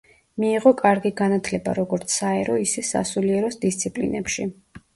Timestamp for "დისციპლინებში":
3.69-4.51